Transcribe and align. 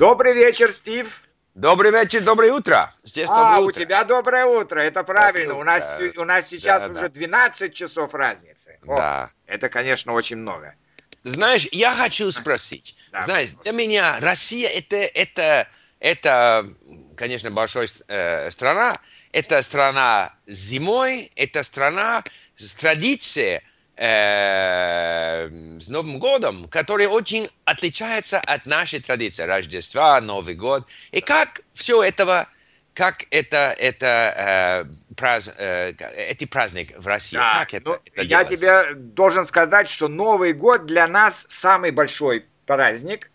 Добрый 0.00 0.32
вечер, 0.32 0.72
Стив. 0.72 1.28
Добрый 1.54 1.90
вечер, 1.90 2.22
доброе 2.22 2.54
утро. 2.54 2.90
Здесь 3.04 3.28
а, 3.28 3.36
доброе 3.36 3.58
утро. 3.58 3.80
у 3.80 3.84
тебя 3.84 4.04
доброе 4.04 4.46
утро, 4.46 4.80
это 4.80 5.04
правильно. 5.04 5.58
У 5.58 5.62
нас, 5.62 6.00
у 6.16 6.24
нас 6.24 6.48
сейчас 6.48 6.84
да, 6.84 6.88
уже 6.88 7.00
да. 7.02 7.08
12 7.10 7.74
часов 7.74 8.14
разницы. 8.14 8.78
О, 8.86 8.96
да. 8.96 9.30
Это, 9.44 9.68
конечно, 9.68 10.14
очень 10.14 10.36
много. 10.36 10.74
Знаешь, 11.22 11.68
я 11.70 11.92
хочу 11.92 12.32
спросить. 12.32 12.96
Да. 13.12 13.20
Знаешь, 13.24 13.50
для 13.62 13.72
меня 13.72 14.18
Россия 14.20 14.70
это, 14.70 14.96
это, 14.96 15.68
это 15.98 16.66
конечно, 17.14 17.50
большая 17.50 17.86
э, 18.08 18.50
страна. 18.50 18.96
Это 19.32 19.60
страна 19.60 20.32
зимой, 20.46 21.30
это 21.36 21.62
страна 21.62 22.24
с 22.56 22.74
традицией 22.74 23.60
э, 24.00 25.78
с 25.78 25.88
Новым 25.88 26.18
годом, 26.18 26.66
который 26.68 27.06
очень 27.06 27.48
отличается 27.66 28.40
от 28.40 28.64
нашей 28.64 29.00
традиции 29.00 29.42
Рождества, 29.42 30.20
Новый 30.20 30.54
год. 30.54 30.86
И 31.12 31.20
как 31.20 31.60
все 31.74 32.02
этого, 32.02 32.48
как 32.94 33.24
это, 33.30 33.76
это 33.78 34.86
э, 34.96 35.14
пraz, 35.14 35.50
э, 35.54 35.92
эти 36.16 36.46
праздник 36.46 36.98
в 36.98 37.06
России? 37.06 37.36
Да, 37.36 37.60
как 37.60 37.74
это, 37.74 37.88
ну, 37.90 37.98
это 38.06 38.22
я 38.22 38.44
делается? 38.44 38.56
тебе 38.56 38.94
должен 38.94 39.44
сказать, 39.44 39.90
что 39.90 40.08
Новый 40.08 40.54
год 40.54 40.86
для 40.86 41.06
нас 41.06 41.44
самый 41.50 41.90
большой 41.90 42.46
праздник, 42.64 43.30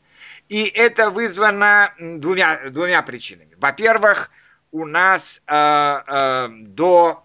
и 0.49 0.63
это 0.63 1.12
вызвано 1.12 1.93
двумя, 1.99 2.70
двумя 2.71 3.04
причинами. 3.04 3.55
Во-первых, 3.57 4.32
у 4.71 4.85
нас 4.85 5.41
э, 5.45 6.02
э, 6.07 6.48
до, 6.49 7.23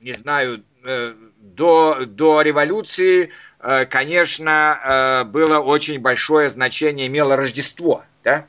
не 0.00 0.12
знаю, 0.12 0.64
до, 0.82 2.06
до 2.06 2.42
революции, 2.42 3.30
э, 3.60 3.84
конечно, 3.86 4.80
э, 4.82 5.24
было 5.24 5.58
очень 5.58 6.00
большое 6.00 6.48
значение, 6.48 7.06
имело 7.06 7.36
Рождество, 7.36 8.04
да? 8.24 8.46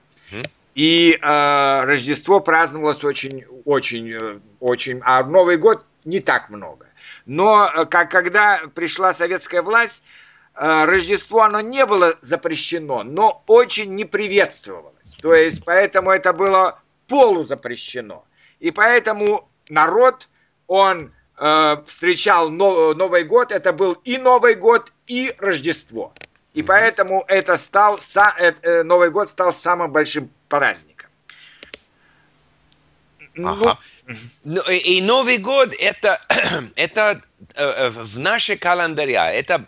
И 0.74 1.20
э, 1.22 1.84
Рождество 1.84 2.40
праздновалось 2.40 3.04
очень, 3.04 3.44
очень, 3.66 4.42
очень, 4.62 5.02
а 5.04 5.22
Новый 5.24 5.58
год 5.58 5.84
не 6.06 6.22
так 6.22 6.50
много. 6.50 6.88
Но 7.26 7.70
как, 7.90 8.10
когда 8.10 8.62
пришла 8.74 9.12
советская 9.12 9.62
власть, 9.62 10.04
Рождество, 10.54 11.42
оно 11.42 11.60
не 11.62 11.86
было 11.86 12.18
запрещено, 12.22 13.04
но 13.04 13.44
очень 13.48 13.96
не 13.96 14.06
приветствовалось. 14.06 15.16
То 15.22 15.34
есть, 15.34 15.64
поэтому 15.66 16.12
это 16.12 16.32
было 16.34 16.80
полузапрещено. 17.08 18.26
И 18.60 18.72
поэтому 18.72 19.50
народ, 19.70 20.30
он 20.68 21.08
э, 21.08 21.10
встречал 21.88 22.52
Новый 22.52 23.24
год, 23.24 23.52
это 23.52 23.74
был 23.74 23.94
и 24.04 24.20
Новый 24.20 24.54
год, 24.54 24.94
и 25.08 25.34
Рождество. 25.40 26.14
И 26.54 26.62
поэтому 26.62 27.26
это 27.28 27.58
стал, 27.58 28.00
э, 28.38 28.84
Новый 28.84 29.10
год 29.10 29.30
стал 29.30 29.54
самым 29.54 29.92
большим 29.92 30.30
праздником. 30.50 31.10
Ну, 33.34 33.48
ага. 33.48 33.80
Ну, 34.44 34.62
и 34.70 35.02
Новый 35.02 35.38
год 35.38 35.74
это, 35.80 36.20
это 36.76 37.22
э, 37.56 37.90
в 37.90 38.20
нашей 38.20 38.58
календаре, 38.58 39.16
это 39.16 39.66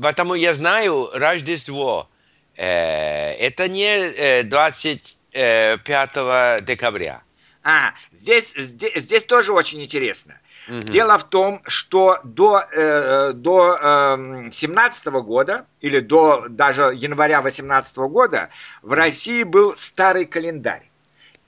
потому 0.00 0.34
я 0.34 0.54
знаю 0.54 1.10
Рождество, 1.12 2.08
это 2.56 3.68
не 3.68 4.42
25 4.44 6.64
декабря. 6.64 7.22
А, 7.64 7.94
здесь, 8.12 8.52
здесь, 8.54 8.94
здесь 8.94 9.24
тоже 9.24 9.52
очень 9.52 9.82
интересно. 9.82 10.38
Угу. 10.68 10.80
Дело 10.82 11.18
в 11.18 11.24
том, 11.24 11.62
что 11.66 12.20
до, 12.24 12.64
э, 12.72 13.32
до 13.32 13.78
э, 13.80 14.50
17 14.50 15.06
года, 15.06 15.66
или 15.80 16.00
до 16.00 16.46
даже 16.48 16.92
января 16.94 17.40
18 17.40 17.96
года, 17.96 18.50
в 18.82 18.92
России 18.92 19.42
был 19.42 19.74
старый 19.76 20.26
календарь. 20.26 20.82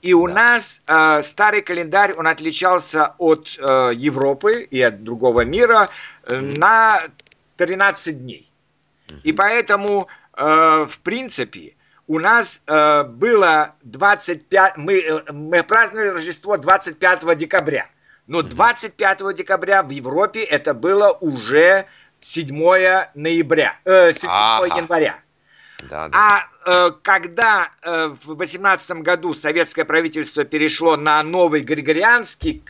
И 0.01 0.13
у 0.13 0.27
да. 0.27 0.33
нас 0.33 0.81
э, 0.87 1.21
старый 1.23 1.61
календарь, 1.61 2.13
он 2.13 2.27
отличался 2.27 3.13
от 3.19 3.55
э, 3.57 3.91
Европы 3.95 4.63
и 4.63 4.81
от 4.81 5.03
другого 5.03 5.41
мира 5.41 5.89
э, 6.23 6.39
на 6.39 7.01
13 7.57 8.23
дней. 8.23 8.51
mm 9.07 9.19
И 9.23 9.33
поэтому, 9.33 10.07
э, 10.33 10.43
в 10.89 10.99
принципе, 10.99 11.76
у 12.07 12.19
нас 12.19 12.61
э, 12.65 13.03
было 13.03 13.75
25, 13.83 14.77
мы, 14.77 14.99
э, 14.99 15.31
мы 15.31 15.63
праздновали 15.63 16.09
Рождество 16.09 16.57
25 16.57 17.35
декабря. 17.35 17.87
Но 18.27 18.41
25 18.41 19.35
декабря 19.35 19.83
в 19.83 19.89
Европе 19.89 20.43
это 20.43 20.73
было 20.73 21.11
уже 21.11 21.85
7 22.21 22.49
ноября, 23.13 23.77
э, 23.85 24.11
7 24.13 24.29
ага. 24.29 24.77
января. 24.77 25.19
Да, 25.89 26.09
да. 26.09 26.17
А 26.65 26.87
э, 26.87 26.91
когда 27.03 27.69
э, 27.83 28.15
в 28.23 28.35
18 28.35 28.97
году 28.97 29.33
советское 29.33 29.85
правительство 29.85 30.43
перешло 30.43 30.97
на 30.97 31.21
новый 31.23 31.61
григорианский 31.61 32.63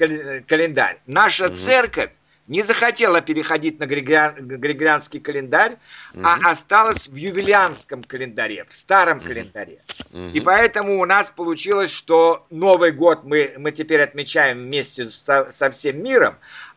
календарь, 0.47 1.00
наша 1.06 1.46
угу. 1.46 1.56
церковь 1.56 2.12
не 2.47 2.63
захотела 2.63 3.22
переходить 3.22 3.80
на 3.80 3.85
григорианский 3.85 5.19
календарь, 5.19 5.78
угу. 6.13 6.24
а 6.24 6.50
осталась 6.50 7.08
в 7.08 7.16
ювелианском 7.16 8.03
календаре, 8.03 8.66
в 8.68 8.74
старом 8.74 9.19
угу. 9.19 9.28
календаре. 9.28 9.84
Угу. 10.12 10.30
И 10.34 10.40
поэтому 10.40 11.00
у 11.00 11.06
нас 11.06 11.30
получилось, 11.30 11.91
что 11.91 12.46
Новый 12.50 12.91
год 12.91 13.24
мы, 13.24 13.53
мы 13.58 13.72
теперь 13.72 14.02
отмечаем 14.02 14.59
вместе 14.59 15.06
со, 15.08 15.52
со 15.52 15.69
всем 15.72 16.02
миром, 16.02 16.35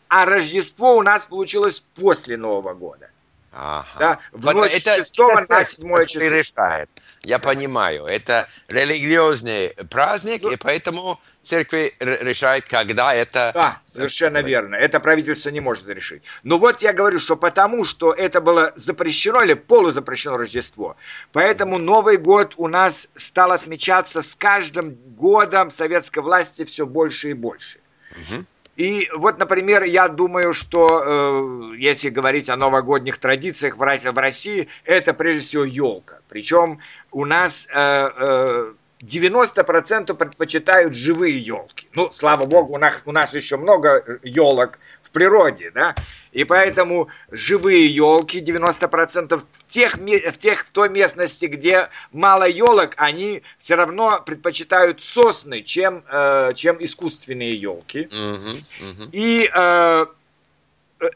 а 0.09 0.25
Рождество 0.25 0.97
у 0.97 1.03
нас 1.03 1.25
получилось 1.25 1.85
после 1.95 2.37
Нового 2.37 2.75
года. 2.75 3.11
Ага. 3.53 3.99
Да, 3.99 4.19
в 4.31 4.43
вот 4.43 4.55
ночь 4.55 4.75
это, 4.77 4.97
6 4.97 5.19
это 5.19 5.35
на 5.35 5.65
7 5.65 6.07
число. 6.07 6.29
решает. 6.29 6.89
Я 7.23 7.41
понимаю. 7.41 8.07
Это 8.07 8.49
религиозный 8.69 9.71
праздник, 9.91 10.43
ну, 10.45 10.53
и 10.53 10.57
поэтому 10.57 11.21
церковь 11.43 11.93
решает, 11.99 12.69
когда 12.69 13.13
это... 13.13 13.51
Да, 13.53 13.79
совершенно 13.93 14.39
верно. 14.39 14.77
Это 14.77 15.01
правительство 15.01 15.51
не 15.51 15.59
может 15.59 15.89
решить. 15.89 16.23
Но 16.45 16.59
вот 16.59 16.81
я 16.81 16.93
говорю, 16.93 17.19
что 17.19 17.37
потому, 17.37 17.85
что 17.85 18.13
это 18.13 18.41
было 18.41 18.73
запрещено 18.77 19.43
или 19.43 19.55
полузапрещено 19.55 20.37
Рождество, 20.37 20.97
поэтому 21.33 21.79
Новый 21.79 22.19
год 22.19 22.55
у 22.57 22.69
нас 22.69 23.09
стал 23.17 23.51
отмечаться 23.51 24.23
с 24.23 24.37
каждым 24.37 24.95
годом 25.17 25.73
советской 25.73 26.21
власти 26.21 26.65
все 26.65 26.87
больше 26.87 27.31
и 27.31 27.33
больше. 27.33 27.81
Угу. 28.13 28.45
И 28.81 29.11
вот, 29.15 29.39
например, 29.39 29.83
я 29.83 30.09
думаю, 30.09 30.55
что 30.55 31.03
э, 31.05 31.77
если 31.77 32.09
говорить 32.09 32.49
о 32.49 32.57
новогодних 32.57 33.19
традициях 33.19 33.77
в 33.77 33.83
России, 34.19 34.69
это 34.87 35.13
прежде 35.13 35.43
всего 35.43 35.65
елка. 35.65 36.21
Причем 36.31 36.79
у 37.11 37.27
нас 37.27 37.69
э, 37.69 37.75
э, 37.75 38.73
90% 39.03 40.15
предпочитают 40.15 40.95
живые 40.95 41.39
елки. 41.39 41.89
Ну, 41.93 42.11
слава 42.11 42.47
богу, 42.47 42.73
у 42.73 42.79
нас, 42.79 43.03
у 43.05 43.13
нас 43.13 43.35
еще 43.35 43.59
много 43.59 44.19
елок 44.23 44.79
в 45.03 45.11
природе, 45.11 45.71
да, 45.75 45.95
и 46.33 46.45
поэтому 46.45 47.09
живые 47.31 47.87
елки 47.87 48.41
90% 48.41 49.39
в 49.39 49.45
тех, 49.67 49.97
в 49.97 50.39
тех 50.39 50.61
в 50.61 50.71
той 50.71 50.89
местности, 50.89 51.45
где 51.47 51.89
мало 52.13 52.49
елок, 52.49 52.95
они 52.97 53.43
все 53.59 53.75
равно 53.75 54.23
предпочитают 54.25 55.03
сосны, 55.03 55.63
чем, 55.63 56.05
э, 56.11 56.53
чем 56.55 56.77
искусственные 56.83 57.57
елки. 57.57 58.09
Uh-huh, 58.11 58.63
uh-huh. 58.81 59.11
И 59.13 59.51
э, 59.53 60.07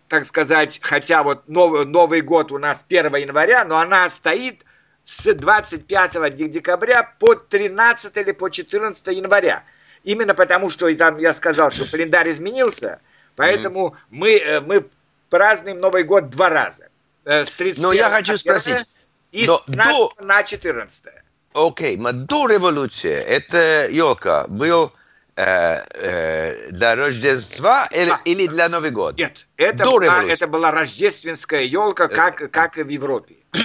так 0.08 0.24
сказать, 0.24 0.80
хотя 0.82 1.22
вот 1.22 1.48
Новый, 1.48 1.86
Новый 1.86 2.22
год 2.22 2.50
у 2.52 2.58
нас 2.58 2.84
1 2.88 3.14
января, 3.16 3.64
но 3.64 3.78
она 3.78 4.08
стоит 4.08 4.62
с 5.06 5.32
25 5.32 6.34
декабря 6.50 7.14
по 7.20 7.36
13 7.36 8.16
или 8.16 8.32
по 8.32 8.50
14 8.50 9.06
января. 9.06 9.62
Именно 10.02 10.34
потому, 10.34 10.68
что 10.68 10.92
там 10.96 11.18
я 11.18 11.32
сказал, 11.32 11.70
что 11.70 11.88
календарь 11.88 12.30
изменился, 12.30 12.98
поэтому 13.36 13.90
mm-hmm. 13.90 14.06
мы, 14.10 14.30
э, 14.36 14.60
мы 14.60 14.86
празднуем 15.30 15.78
Новый 15.78 16.02
год 16.02 16.30
два 16.30 16.48
раза. 16.48 16.88
Э, 17.24 17.44
с 17.44 17.52
31 17.52 17.82
Но 17.82 17.92
я 17.92 18.10
хочу 18.10 18.36
спросить. 18.36 18.84
И 19.30 19.46
с 19.46 19.60
13 19.66 19.94
до... 19.94 20.10
на 20.24 20.42
14. 20.42 21.04
Окей, 21.52 21.96
okay, 21.96 22.12
до 22.12 22.48
революции 22.48 23.14
эта 23.14 23.86
елка 23.88 24.46
был 24.48 24.92
э, 25.36 25.84
э, 25.94 26.70
для 26.72 26.96
Рождества 26.96 27.86
или, 27.92 28.10
а, 28.10 28.20
или 28.24 28.48
для 28.48 28.68
Нового 28.68 28.90
года? 28.90 29.22
Нет, 29.22 29.46
это, 29.56 29.84
До 29.84 30.00
была, 30.00 30.24
это 30.24 30.48
была 30.48 30.70
рождественская 30.72 31.62
елка, 31.62 32.08
как, 32.08 32.50
как 32.50 32.76
и 32.76 32.82
в 32.82 32.88
Европе. 32.88 33.36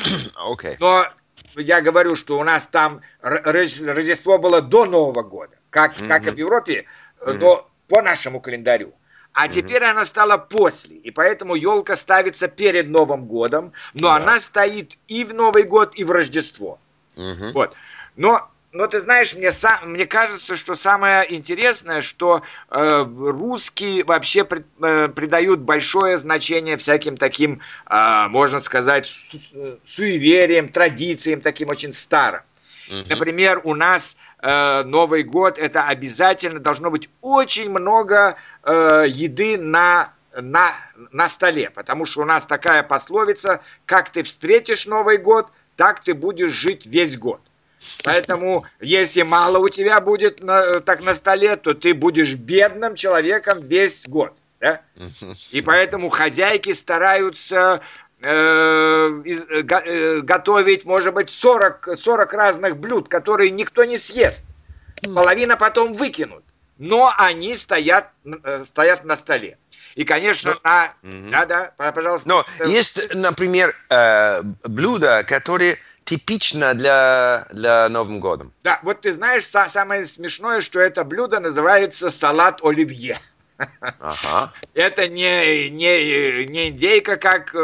Okay. 0.43 0.75
Но 0.79 1.05
я 1.55 1.81
говорю, 1.81 2.15
что 2.15 2.39
у 2.39 2.43
нас 2.43 2.67
там 2.67 3.01
Рождество 3.21 4.37
было 4.37 4.61
до 4.61 4.85
Нового 4.85 5.23
года, 5.23 5.57
как, 5.69 5.97
mm-hmm. 5.97 6.07
как 6.07 6.27
и 6.27 6.31
в 6.31 6.37
Европе, 6.37 6.85
mm-hmm. 7.19 7.33
но 7.33 7.69
по 7.87 8.01
нашему 8.01 8.39
календарю. 8.39 8.93
А 9.33 9.47
mm-hmm. 9.47 9.51
теперь 9.51 9.83
она 9.83 10.05
стала 10.05 10.37
после, 10.37 10.97
и 10.97 11.11
поэтому 11.11 11.55
елка 11.55 11.95
ставится 11.95 12.47
перед 12.47 12.89
Новым 12.89 13.25
годом, 13.25 13.71
но 13.93 14.09
yeah. 14.09 14.17
она 14.17 14.39
стоит 14.39 14.97
и 15.07 15.23
в 15.23 15.33
Новый 15.33 15.63
год, 15.63 15.93
и 15.95 16.03
в 16.03 16.11
Рождество. 16.11 16.79
Mm-hmm. 17.15 17.51
Вот. 17.53 17.73
Но 18.17 18.50
но 18.73 18.87
ты 18.87 19.01
знаешь, 19.01 19.35
мне, 19.35 19.51
сам, 19.51 19.91
мне 19.91 20.05
кажется, 20.05 20.55
что 20.55 20.75
самое 20.75 21.33
интересное, 21.35 22.01
что 22.01 22.41
э, 22.69 23.05
русские 23.05 24.05
вообще 24.05 24.45
пред, 24.45 24.65
э, 24.81 25.09
придают 25.09 25.59
большое 25.59 26.17
значение 26.17 26.77
всяким 26.77 27.17
таким, 27.17 27.59
э, 27.89 28.27
можно 28.29 28.59
сказать, 28.59 29.07
су 29.07 29.37
суевериям, 29.83 30.69
традициям, 30.69 31.41
таким 31.41 31.69
очень 31.69 31.91
старым. 31.91 32.41
Угу. 32.87 33.09
Например, 33.09 33.59
у 33.65 33.75
нас 33.75 34.15
э, 34.41 34.83
Новый 34.83 35.23
год 35.23 35.57
это 35.57 35.83
обязательно 35.83 36.59
должно 36.59 36.91
быть 36.91 37.09
очень 37.19 37.69
много 37.69 38.37
э, 38.63 39.05
еды 39.07 39.57
на 39.57 40.13
на, 40.39 40.71
на 41.11 41.27
столе, 41.27 41.69
потому 41.71 42.05
что 42.05 42.21
у 42.21 42.25
нас 42.25 42.45
такая 42.45 42.83
пословица, 42.83 43.59
как 43.85 44.13
ты 44.13 44.23
встретишь 44.23 44.87
Новый 44.87 45.17
год, 45.17 45.49
так 45.75 46.01
ты 46.01 46.13
будешь 46.13 46.51
жить 46.51 46.85
весь 46.85 47.17
год. 47.17 47.41
Поэтому, 48.03 48.65
если 48.79 49.21
мало 49.21 49.59
у 49.59 49.69
тебя 49.69 49.99
будет 49.99 50.41
на, 50.41 50.79
так 50.81 51.01
на 51.01 51.13
столе, 51.13 51.55
то 51.55 51.73
ты 51.73 51.93
будешь 51.93 52.35
бедным 52.35 52.95
человеком 52.95 53.59
весь 53.59 54.07
год. 54.07 54.33
Да? 54.59 54.81
И 55.51 55.61
поэтому 55.61 56.09
хозяйки 56.09 56.73
стараются 56.73 57.81
э, 58.21 59.21
э, 59.25 59.63
э 59.63 60.21
готовить, 60.21 60.85
может 60.85 61.13
быть, 61.13 61.31
40, 61.31 61.97
40 61.97 62.33
разных 62.33 62.77
блюд, 62.77 63.09
которые 63.09 63.49
никто 63.49 63.83
не 63.83 63.97
съест. 63.97 64.43
Половина 65.03 65.57
потом 65.57 65.93
выкинут. 65.93 66.43
Но 66.77 67.13
они 67.17 67.55
стоят, 67.55 68.09
стоят 68.65 69.03
на 69.03 69.15
столе. 69.15 69.57
И, 69.95 70.03
конечно, 70.03 70.53
Но, 70.63 70.69
на... 70.69 70.93
угу. 71.03 71.31
Да, 71.31 71.45
да, 71.45 71.91
пожалуйста. 71.91 72.27
Но 72.27 72.45
есть, 72.65 73.13
например, 73.13 73.75
э, 73.89 74.41
блюда, 74.63 75.23
которые 75.27 75.77
типично 76.11 76.73
для, 76.73 77.47
для 77.51 77.87
Новым 77.87 78.19
годом. 78.19 78.51
Да, 78.63 78.81
вот 78.83 78.99
ты 78.99 79.13
знаешь, 79.13 79.45
самое 79.45 80.05
смешное, 80.05 80.59
что 80.59 80.81
это 80.81 81.05
блюдо 81.05 81.39
называется 81.39 82.11
салат 82.11 82.59
оливье. 82.61 83.17
Ага. 83.79 84.51
Это 84.73 85.07
не, 85.07 85.69
не, 85.69 86.45
не 86.47 86.69
индейка, 86.69 87.15
как, 87.15 87.55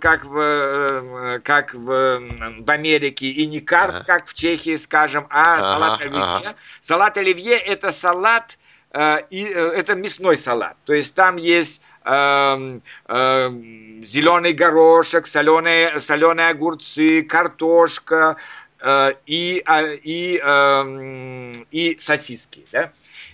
как, 0.00 0.24
в, 0.24 1.40
как 1.44 1.74
в, 1.74 2.22
в 2.64 2.70
Америке, 2.70 3.26
и 3.26 3.46
не 3.46 3.60
карп, 3.60 3.94
ага. 3.94 4.04
как 4.04 4.26
в 4.26 4.34
Чехии, 4.34 4.74
скажем, 4.76 5.28
а 5.30 5.54
ага, 5.54 5.62
салат 5.62 6.00
оливье. 6.00 6.22
Ага. 6.22 6.54
Салат 6.80 7.16
оливье– 7.18 7.56
это 7.72 7.92
салат, 7.92 8.58
э, 8.90 9.18
и, 9.30 9.44
э, 9.44 9.72
это 9.76 9.94
мясной 9.94 10.36
салат. 10.36 10.76
То 10.86 10.92
есть 10.92 11.14
там 11.14 11.36
есть 11.36 11.82
э, 12.04 12.80
э, 13.08 13.50
зеленый 14.04 14.52
горошек, 14.52 15.26
соленые, 15.26 16.00
соленые 16.00 16.48
огурцы, 16.48 17.22
картошка 17.22 18.36
э, 18.80 19.12
и, 19.26 19.62
э, 19.66 19.96
и, 19.96 20.40
э, 20.42 21.52
и 21.70 21.96
сосиски. 21.98 22.64
Да? 22.72 22.92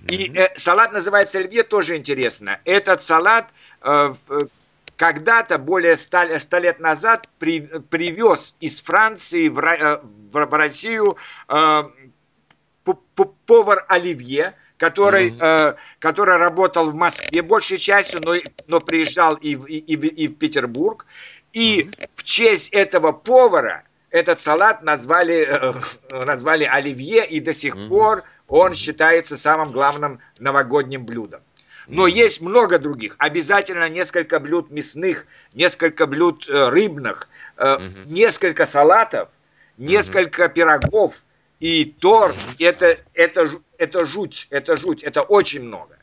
И 0.08 0.30
э, 0.34 0.48
салат 0.56 0.92
называется 0.92 1.38
оливье, 1.38 1.62
тоже 1.62 1.96
интересно. 1.96 2.60
Этот 2.64 3.02
салат 3.02 3.48
э, 3.82 4.14
когда-то, 4.96 5.58
более 5.58 5.96
ста, 5.96 6.38
ста 6.38 6.58
лет 6.58 6.80
назад, 6.80 7.28
при, 7.38 7.60
привез 7.60 8.54
из 8.60 8.80
Франции 8.80 9.48
в, 9.48 9.58
э, 9.60 10.00
в, 10.32 10.46
в 10.46 10.54
Россию 10.54 11.16
э, 11.48 11.82
повар 13.46 13.84
Оливье, 13.88 14.54
который, 14.78 15.30
mm-hmm. 15.30 15.72
э, 15.72 15.76
который 15.98 16.36
работал 16.36 16.90
в 16.90 16.94
Москве 16.94 17.42
большей 17.42 17.78
частью, 17.78 18.20
но, 18.24 18.34
но 18.68 18.80
приезжал 18.80 19.34
и 19.34 19.56
в, 19.56 19.66
и, 19.66 19.76
и, 19.76 19.94
и 19.94 20.28
в 20.28 20.36
Петербург. 20.36 21.04
И 21.52 21.82
mm-hmm. 21.82 22.08
в 22.14 22.24
честь 22.24 22.70
этого 22.70 23.12
повара 23.12 23.82
этот 24.10 24.40
салат 24.40 24.82
назвали, 24.82 25.46
э, 25.46 25.74
назвали 26.24 26.64
оливье, 26.64 27.26
и 27.26 27.40
до 27.40 27.52
сих 27.52 27.74
mm-hmm. 27.74 27.88
пор 27.88 28.22
он 28.46 28.74
считается 28.74 29.36
самым 29.36 29.72
главным 29.72 30.20
новогодним 30.38 31.04
блюдом. 31.04 31.40
Но 31.88 32.06
mm-hmm. 32.06 32.12
есть 32.12 32.40
много 32.40 32.78
других. 32.78 33.16
Обязательно 33.18 33.88
несколько 33.88 34.38
блюд 34.38 34.70
мясных, 34.70 35.26
несколько 35.54 36.06
блюд 36.06 36.48
э, 36.48 36.68
рыбных, 36.68 37.28
э, 37.56 37.64
mm-hmm. 37.64 38.06
несколько 38.06 38.64
салатов, 38.64 39.28
несколько 39.76 40.44
mm-hmm. 40.44 40.52
пирогов 40.52 41.24
и 41.60 41.84
торт. 41.84 42.36
Это, 42.58 42.98
это, 43.14 43.48
это 43.78 44.04
жуть, 44.04 44.46
это 44.50 44.76
жуть, 44.76 45.02
это 45.02 45.22
очень 45.22 45.62
много. 45.62 45.98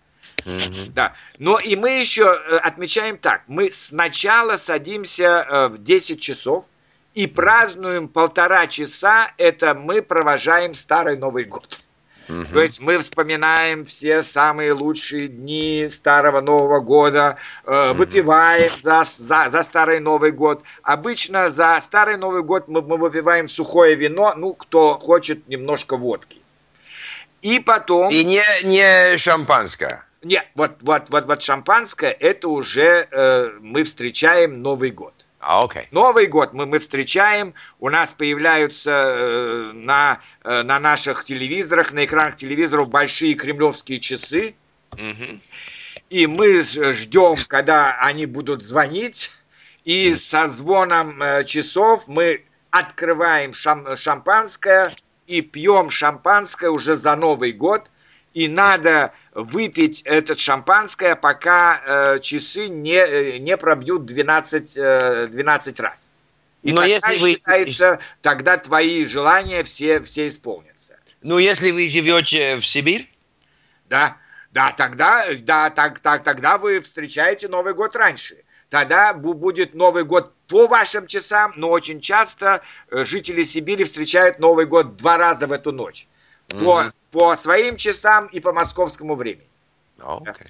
Mm-hmm. 0.46 0.92
Да. 0.94 1.14
Но 1.40 1.58
и 1.58 1.76
мы 1.76 2.00
еще 2.00 2.24
э, 2.24 2.58
отмечаем 2.58 3.18
так. 3.18 3.44
Мы 3.48 3.72
сначала 3.72 4.58
садимся 4.58 5.46
э, 5.48 5.68
в 5.70 5.84
10 5.84 6.22
часов 6.22 6.68
и 7.16 7.26
празднуем 7.26 8.08
полтора 8.08 8.68
часа. 8.68 9.32
Это 9.38 9.74
мы 9.74 10.02
провожаем 10.02 10.76
Старый 10.76 11.18
Новый 11.18 11.46
год. 11.46 11.82
Угу. 12.28 12.46
То 12.54 12.62
есть 12.62 12.82
мы 12.82 12.98
вспоминаем 13.00 13.86
все 13.86 14.24
самые 14.24 14.74
лучшие 14.74 15.28
дни 15.28 15.88
Старого 15.90 16.42
Нового 16.42 16.80
года, 16.80 17.38
э, 17.66 17.92
угу. 17.92 18.00
выпиваем 18.00 18.72
за, 18.80 19.04
за, 19.04 19.50
за 19.50 19.64
Старый 19.64 20.00
Новый 20.00 20.32
год. 20.32 20.64
Обычно 20.84 21.50
за 21.50 21.80
Старый 21.82 22.18
Новый 22.18 22.44
год 22.44 22.68
мы, 22.68 22.82
мы 22.82 22.98
выпиваем 22.98 23.50
сухое 23.50 23.96
вино, 23.96 24.34
ну, 24.36 24.54
кто 24.54 24.98
хочет 24.98 25.48
немножко 25.48 25.98
водки. 25.98 26.42
И 27.42 27.60
потом... 27.60 28.10
И 28.10 28.24
не, 28.24 28.44
не 28.64 29.18
шампанское. 29.18 30.04
Нет, 30.24 30.48
вот, 30.56 30.78
вот, 30.82 31.04
вот, 31.10 31.28
вот 31.28 31.44
шампанское, 31.44 32.10
это 32.10 32.48
уже 32.48 33.08
э, 33.12 33.52
мы 33.62 33.84
встречаем 33.84 34.64
Новый 34.64 34.90
год. 34.90 35.14
А, 35.48 35.64
окей. 35.64 35.88
Новый 35.92 36.26
год 36.26 36.54
мы, 36.54 36.66
мы 36.66 36.80
встречаем, 36.80 37.54
у 37.80 37.90
нас 37.90 38.16
появляются 38.16 38.90
э, 38.90 39.72
на, 39.74 40.20
э, 40.44 40.64
на 40.64 40.80
наших 40.80 41.24
телевизорах, 41.24 41.92
на 41.92 42.06
экранах 42.06 42.38
телевизоров 42.38 42.90
большие 42.90 43.36
кремлевские 43.36 44.00
часы. 44.00 44.56
Mm-hmm. 44.94 45.42
И 46.10 46.26
мы 46.26 46.64
ждем, 46.64 47.36
когда 47.48 47.96
они 48.00 48.26
будут 48.26 48.64
звонить, 48.64 49.32
и 49.84 50.10
mm-hmm. 50.10 50.16
со 50.16 50.48
звоном 50.48 51.22
э, 51.22 51.44
часов 51.44 52.08
мы 52.08 52.44
открываем 52.72 53.52
шам- 53.52 53.96
шампанское, 53.98 54.96
и 55.28 55.42
пьем 55.42 55.92
шампанское 55.92 56.72
уже 56.72 56.96
за 56.96 57.16
Новый 57.16 57.52
год, 57.52 57.92
и 58.34 58.48
надо 58.48 59.14
выпить 59.36 60.02
это 60.04 60.36
шампанское, 60.36 61.16
пока 61.16 61.82
э, 61.86 62.20
часы 62.22 62.68
не, 62.68 62.96
э, 62.96 63.38
не 63.38 63.56
пробьют 63.58 64.06
12, 64.06 64.74
э, 64.76 65.28
12 65.28 65.80
раз. 65.80 66.12
И 66.64 66.72
Но 66.72 66.82
тогда 66.82 67.10
если 67.12 67.34
считается, 67.34 67.92
вы... 67.92 68.00
тогда 68.24 68.58
твои 68.58 69.06
желания 69.06 69.64
все, 69.64 70.02
все 70.02 70.28
исполнятся. 70.28 70.98
Ну, 71.22 71.38
если 71.38 71.70
вы 71.70 71.88
живете 71.90 72.56
в 72.56 72.66
Сибирь? 72.66 73.08
Да, 73.88 74.18
да, 74.52 74.72
тогда, 74.72 75.26
да, 75.42 75.70
так, 75.70 76.00
так, 76.00 76.24
тогда 76.24 76.58
вы 76.58 76.82
встречаете 76.82 77.48
Новый 77.48 77.76
год 77.76 77.96
раньше 77.96 78.38
тогда 78.70 79.14
будет 79.14 79.74
Новый 79.74 80.04
год 80.04 80.34
по 80.48 80.68
вашим 80.68 81.08
часам, 81.08 81.54
но 81.56 81.70
очень 81.70 82.02
часто 82.02 82.62
э, 82.92 83.06
жители 83.06 83.44
Сибири 83.44 83.84
встречают 83.86 84.40
Новый 84.40 84.66
год 84.66 84.98
два 84.98 85.18
раза 85.18 85.48
в 85.48 85.52
эту 85.52 85.72
ночь. 85.72 86.08
По, 86.50 86.56
mm-hmm. 86.58 86.94
По 87.16 87.34
своим 87.38 87.78
часам 87.78 88.28
и 88.28 88.42
по 88.42 88.52
московскому 88.52 89.16
времени. 89.16 89.48
Okay. 89.98 90.50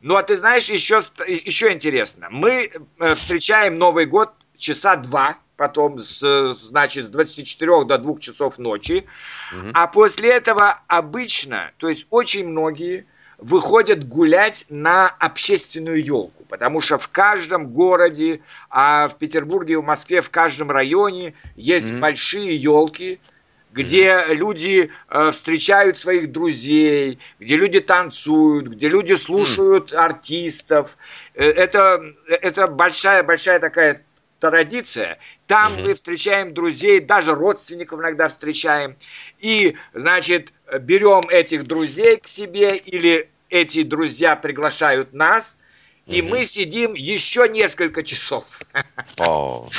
Ну, 0.00 0.14
а 0.14 0.22
ты 0.22 0.36
знаешь, 0.36 0.68
еще, 0.68 1.00
еще 1.26 1.72
интересно. 1.72 2.28
Мы 2.30 2.70
э, 3.00 3.14
встречаем 3.16 3.78
Новый 3.78 4.06
год 4.06 4.30
часа 4.56 4.94
два, 4.94 5.38
потом, 5.56 5.98
с, 5.98 6.20
значит, 6.54 7.06
с 7.06 7.08
24 7.08 7.84
до 7.86 7.98
2 7.98 8.20
часов 8.20 8.58
ночи. 8.58 9.06
Mm-hmm. 9.52 9.70
А 9.74 9.88
после 9.88 10.30
этого 10.30 10.80
обычно, 10.86 11.72
то 11.78 11.88
есть 11.88 12.06
очень 12.10 12.46
многие 12.46 13.06
выходят 13.38 14.06
гулять 14.06 14.66
на 14.68 15.08
общественную 15.08 16.04
елку, 16.04 16.44
потому 16.44 16.80
что 16.80 16.96
в 16.98 17.08
каждом 17.08 17.72
городе, 17.72 18.40
а 18.70 19.08
в 19.08 19.18
Петербурге 19.18 19.72
и 19.72 19.76
в 19.76 19.84
Москве 19.84 20.22
в 20.22 20.30
каждом 20.30 20.70
районе 20.70 21.34
есть 21.56 21.90
mm-hmm. 21.90 21.98
большие 21.98 22.54
елки, 22.54 23.18
где 23.74 24.24
люди 24.28 24.90
э, 25.08 25.30
встречают 25.32 25.96
своих 25.96 26.30
друзей, 26.30 27.18
где 27.40 27.56
люди 27.56 27.80
танцуют, 27.80 28.68
где 28.68 28.88
люди 28.88 29.14
слушают 29.14 29.92
mm-hmm. 29.92 29.96
артистов. 29.96 30.96
Э, 31.34 31.44
это, 31.50 32.00
это 32.28 32.68
большая, 32.68 33.24
большая 33.24 33.58
такая 33.58 34.04
традиция. 34.38 35.18
Там 35.48 35.72
mm-hmm. 35.72 35.82
мы 35.82 35.94
встречаем 35.94 36.54
друзей, 36.54 37.00
даже 37.00 37.34
родственников 37.34 37.98
иногда 37.98 38.28
встречаем. 38.28 38.94
И, 39.40 39.76
значит, 39.92 40.52
берем 40.80 41.28
этих 41.28 41.64
друзей 41.66 42.18
к 42.18 42.28
себе, 42.28 42.76
или 42.76 43.28
эти 43.50 43.82
друзья 43.82 44.36
приглашают 44.36 45.12
нас, 45.12 45.58
и 46.06 46.20
угу. 46.20 46.30
мы 46.30 46.44
сидим 46.44 46.92
еще 46.94 47.48
несколько 47.48 48.02
часов. 48.02 48.60
Oh. 49.18 49.70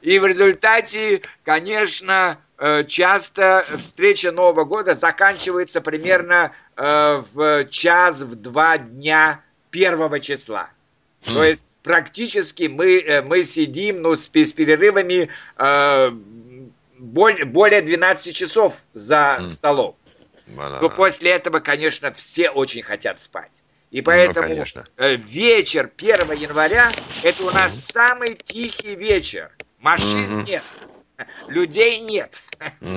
И 0.00 0.18
в 0.18 0.26
результате, 0.26 1.22
конечно, 1.44 2.38
часто 2.86 3.66
встреча 3.78 4.32
Нового 4.32 4.64
года 4.64 4.94
заканчивается 4.94 5.80
примерно 5.80 6.52
э, 6.76 7.22
в 7.32 7.64
час, 7.66 8.22
в 8.22 8.34
два 8.34 8.78
дня 8.78 9.42
первого 9.70 10.20
числа. 10.20 10.70
Mm. 11.24 11.34
То 11.34 11.44
есть 11.44 11.68
практически 11.82 12.64
мы, 12.64 12.98
э, 13.00 13.22
мы 13.22 13.42
сидим 13.44 14.02
ну, 14.02 14.16
с, 14.16 14.30
с 14.32 14.52
перерывами 14.52 15.28
э, 15.58 16.10
более 16.98 17.82
12 17.82 18.34
часов 18.34 18.74
за 18.94 19.38
mm. 19.40 19.48
столом. 19.48 19.96
Mm. 20.46 20.78
Но 20.80 20.88
после 20.88 21.32
этого, 21.32 21.60
конечно, 21.60 22.12
все 22.12 22.48
очень 22.48 22.82
хотят 22.82 23.20
спать. 23.20 23.62
И 23.90 24.02
поэтому 24.02 24.54
ну, 24.54 25.16
вечер 25.26 25.90
1 25.96 26.32
января 26.32 26.90
это 27.22 27.42
у 27.44 27.50
нас 27.50 27.72
mm 27.72 27.92
самый 27.92 28.34
тихий 28.34 28.94
вечер. 28.94 29.50
Машин 29.80 30.40
mm-hmm. 30.40 30.46
нет, 30.46 30.62
людей 31.48 32.00
нет. 32.00 32.42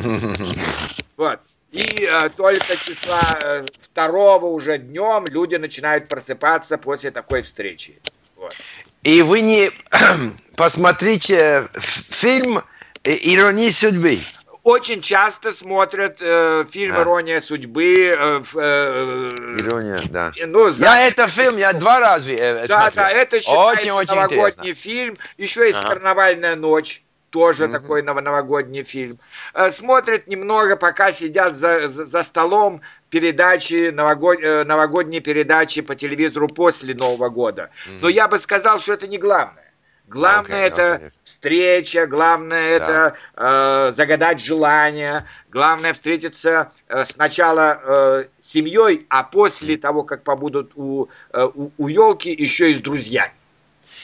Вот. 1.17 1.41
И 1.71 1.83
э, 1.83 2.29
только 2.29 2.77
числа 2.77 3.37
э, 3.41 3.65
второго 3.81 4.45
уже 4.45 4.77
днем 4.77 5.25
люди 5.27 5.55
начинают 5.55 6.07
просыпаться 6.07 6.77
после 6.77 7.11
такой 7.11 7.41
встречи. 7.41 7.99
Вот. 8.37 8.55
И 9.03 9.21
вы 9.21 9.41
не 9.41 9.69
посмотрите 10.55 11.67
фильм 11.75 12.61
«Ирония 13.03 13.69
судьбы» 13.69 14.19
очень 14.63 15.01
часто 15.01 15.51
смотрят 15.51 16.17
э, 16.19 16.65
фильм 16.69 16.95
а. 16.95 17.01
«Ирония 17.01 17.41
судьбы». 17.41 18.15
Э, 18.17 18.43
э, 18.55 19.31
Ирония, 19.59 20.01
да. 20.09 20.31
Ну, 20.45 20.69
за... 20.69 20.85
Я 20.85 21.07
это 21.07 21.27
фильм, 21.27 21.57
я 21.57 21.73
два 21.73 21.99
раза 21.99 22.31
э, 22.31 22.67
Да, 22.67 22.91
смотрел. 22.91 23.05
да, 23.05 23.11
это 23.11 23.39
считается 23.39 23.71
очень, 23.71 23.91
очень 23.91 24.15
новогодний 24.15 24.71
интересно. 24.71 24.75
фильм. 24.75 25.17
Еще 25.37 25.65
есть 25.67 25.79
ага. 25.79 25.89
«Карнавальная 25.89 26.55
ночь». 26.55 27.01
Тоже 27.29 27.65
mm-hmm. 27.65 27.71
такой 27.71 28.01
новогодний 28.01 28.83
фильм. 28.83 29.19
Э, 29.53 29.71
смотрят 29.71 30.27
немного, 30.27 30.75
пока 30.75 31.11
сидят 31.11 31.55
за, 31.55 31.87
за, 31.87 32.05
за 32.05 32.23
столом 32.23 32.81
передачи, 33.09 33.89
новогод, 33.91 34.39
э, 34.41 34.63
новогодние 34.63 35.21
передачи 35.21 35.81
по 35.81 35.95
телевизору 35.95 36.47
после 36.47 36.93
Нового 36.95 37.29
года. 37.29 37.69
Mm-hmm. 37.87 37.99
Но 38.01 38.09
я 38.09 38.27
бы 38.27 38.39
сказал, 38.39 38.79
что 38.79 38.93
это 38.93 39.07
не 39.07 39.17
главное. 39.17 39.69
Главное 40.09 40.67
okay, 40.67 40.73
это 40.73 40.81
okay. 40.81 41.11
встреча, 41.23 42.07
главное 42.07 42.79
да. 42.79 42.85
это 42.85 43.15
э, 43.35 43.93
загадать 43.95 44.39
желание, 44.41 45.27
главное 45.51 45.93
встретиться 45.93 46.71
э, 46.87 47.05
сначала 47.05 47.79
э, 47.79 48.25
с 48.39 48.47
семьей, 48.47 49.05
а 49.09 49.23
после 49.23 49.75
mm. 49.75 49.77
того, 49.77 50.03
как 50.03 50.23
побудут 50.23 50.71
у, 50.73 51.09
э, 51.31 51.47
у, 51.53 51.71
у 51.77 51.87
елки, 51.87 52.31
еще 52.31 52.71
и 52.71 52.73
с 52.73 52.79
друзьями. 52.79 53.33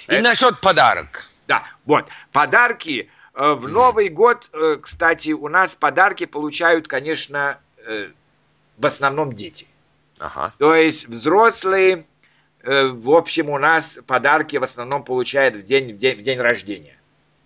И 0.08 0.14
это... 0.14 0.22
насчет 0.22 0.62
подарок. 0.62 1.26
Да, 1.48 1.64
вот, 1.86 2.06
подарки. 2.32 3.10
Э, 3.36 3.54
в. 3.54 3.68
Новый 3.68 4.10
год, 4.10 4.50
э, 4.54 4.78
кстати, 4.82 5.32
у 5.32 5.48
нас 5.50 5.76
подарки 5.76 6.26
получают, 6.26 6.88
конечно, 6.88 7.60
э, 7.86 8.10
в 8.78 8.86
основном 8.86 9.34
дети. 9.34 9.68
Ага. 10.20 10.54
То 10.58 10.74
есть 10.74 11.08
взрослые 11.08 12.06
в 12.68 13.12
общем, 13.12 13.52
у 13.52 13.60
нас 13.60 14.00
подарки 14.08 14.58
в 14.58 14.64
основном 14.64 15.04
получают 15.04 15.56
в 15.56 15.62
день, 15.62 15.94
в 15.94 15.98
день, 16.00 16.18
в 16.18 16.24
день 16.24 16.40
рождения. 16.40 16.98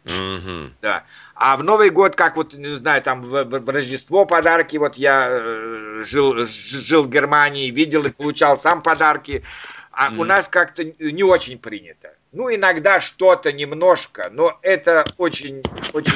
Mm-hmm. 0.05 0.69
Да. 0.81 1.03
А 1.35 1.57
в 1.57 1.63
Новый 1.63 1.89
год, 1.89 2.15
как 2.15 2.37
вот, 2.37 2.53
не 2.53 2.77
знаю, 2.77 3.01
там 3.01 3.23
в, 3.23 3.43
в 3.43 3.69
Рождество 3.69 4.25
подарки, 4.25 4.77
вот 4.77 4.95
я 4.95 6.03
жил, 6.05 6.45
жил 6.45 7.03
в 7.03 7.09
Германии, 7.09 7.69
видел 7.69 8.05
и 8.05 8.11
получал 8.11 8.57
сам 8.57 8.81
подарки, 8.81 9.43
а 9.91 10.09
у 10.17 10.23
нас 10.23 10.47
как-то 10.47 10.85
не 10.85 11.23
очень 11.23 11.59
принято. 11.59 12.13
Ну, 12.31 12.53
иногда 12.53 12.99
что-то 12.99 13.51
немножко, 13.51 14.29
но 14.31 14.59
это 14.61 15.05
очень, 15.17 15.63
очень 15.93 16.13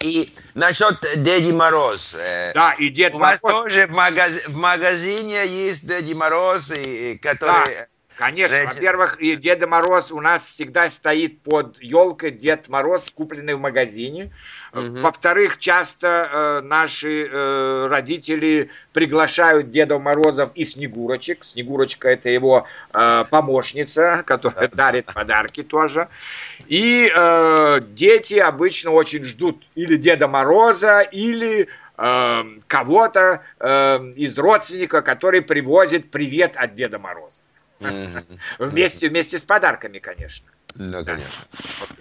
и 0.00 0.32
насчет 0.54 0.98
Деди 1.16 1.52
Мороз. 1.52 2.14
Э, 2.14 2.52
да, 2.54 2.72
и 2.72 2.88
Дед 2.88 3.14
У 3.14 3.18
Мороз. 3.18 3.40
вас 3.42 3.52
тоже 3.52 3.86
в, 3.86 3.90
магаз... 3.90 4.46
в 4.46 4.56
магазине 4.56 5.46
есть 5.46 5.86
Деди 5.86 6.14
Мороз, 6.14 6.70
и, 6.70 7.18
который... 7.18 7.74
Да. 7.74 7.86
Конечно, 8.18 8.64
во-первых, 8.64 9.20
и 9.20 9.36
Деда 9.36 9.68
Мороз 9.68 10.10
у 10.10 10.20
нас 10.20 10.48
всегда 10.48 10.90
стоит 10.90 11.40
под 11.40 11.80
елкой 11.80 12.32
Дед 12.32 12.68
Мороз, 12.68 13.10
купленный 13.14 13.54
в 13.54 13.60
магазине. 13.60 14.32
Угу. 14.72 15.02
Во-вторых, 15.02 15.58
часто 15.58 16.28
э, 16.30 16.66
наши 16.66 17.28
э, 17.30 17.86
родители 17.88 18.70
приглашают 18.92 19.70
Деда 19.70 20.00
Морозов 20.00 20.50
и 20.56 20.64
Снегурочек. 20.64 21.44
Снегурочка 21.44 22.08
это 22.08 22.28
его 22.28 22.66
э, 22.92 23.24
помощница, 23.30 24.24
которая 24.26 24.66
дарит 24.66 25.06
подарки 25.06 25.62
тоже. 25.62 26.08
И 26.66 27.12
э, 27.14 27.80
дети 27.90 28.34
обычно 28.34 28.90
очень 28.90 29.22
ждут 29.22 29.64
или 29.76 29.96
Деда 29.96 30.26
Мороза, 30.26 31.02
или 31.02 31.68
э, 31.96 32.44
кого-то 32.66 33.42
э, 33.60 34.12
из 34.16 34.36
родственника, 34.36 35.02
который 35.02 35.40
привозит 35.40 36.10
привет 36.10 36.56
от 36.56 36.74
Деда 36.74 36.98
Мороза. 36.98 37.42
Вместе, 38.58 39.08
вместе 39.08 39.38
с 39.38 39.44
подарками, 39.44 39.98
конечно. 39.98 40.50
Да, 40.74 41.04
конечно. 41.04 41.44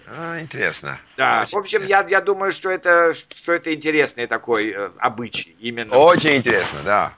А, 0.08 0.40
интересно. 0.40 1.00
Да, 1.18 1.42
Очень 1.42 1.56
в 1.56 1.60
общем, 1.60 1.84
я, 1.84 2.06
я 2.10 2.22
думаю, 2.22 2.52
что 2.52 2.70
это, 2.70 3.14
что 3.14 3.54
это 3.54 3.74
интересный 3.74 4.28
такой 4.28 4.72
э, 4.72 4.90
обычай. 5.00 5.52
Именно. 5.60 5.96
Очень 5.98 6.38
интересно, 6.38 6.80
да. 6.84 7.14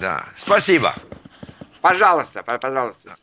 Да. 0.00 0.26
Спасибо. 0.36 0.94
Пожалуйста, 1.80 2.42
пожалуйста. 2.42 3.14